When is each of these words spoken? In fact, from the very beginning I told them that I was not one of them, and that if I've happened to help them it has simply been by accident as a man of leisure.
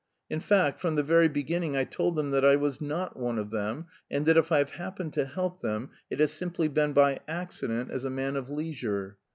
In 0.31 0.39
fact, 0.39 0.79
from 0.79 0.95
the 0.95 1.03
very 1.03 1.27
beginning 1.27 1.77
I 1.77 1.83
told 1.83 2.15
them 2.15 2.31
that 2.31 2.43
I 2.43 2.55
was 2.55 2.81
not 2.81 3.15
one 3.15 3.37
of 3.37 3.51
them, 3.51 3.85
and 4.09 4.25
that 4.25 4.35
if 4.35 4.51
I've 4.51 4.71
happened 4.71 5.13
to 5.13 5.25
help 5.27 5.61
them 5.61 5.91
it 6.09 6.19
has 6.19 6.31
simply 6.31 6.67
been 6.69 6.91
by 6.93 7.19
accident 7.27 7.91
as 7.91 8.03
a 8.03 8.09
man 8.09 8.35
of 8.35 8.49
leisure. 8.49 9.19